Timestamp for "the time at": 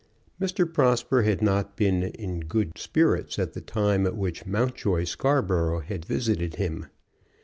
3.53-4.17